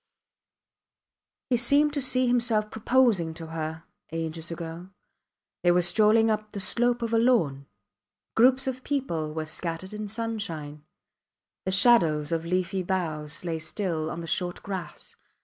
He 1.51 1.57
seemed 1.57 1.93
to 1.93 2.01
see 2.01 2.25
himself 2.25 2.71
proposing 2.71 3.35
to 3.35 3.45
her 3.51 3.83
ages 4.11 4.49
ago. 4.49 4.89
They 5.61 5.69
were 5.69 5.83
strolling 5.83 6.31
up 6.31 6.49
the 6.53 6.59
slope 6.59 7.03
of 7.03 7.13
a 7.13 7.19
lawn. 7.19 7.67
Groups 8.33 8.65
of 8.65 8.83
people 8.83 9.31
were 9.31 9.45
scattered 9.45 9.93
in 9.93 10.07
sunshine. 10.07 10.83
The 11.65 11.71
shadows 11.71 12.31
of 12.31 12.45
leafy 12.45 12.81
boughs 12.81 13.45
lay 13.45 13.59
still 13.59 14.09
on 14.09 14.21
the 14.21 14.25
short 14.27 14.63
grass. 14.63 15.17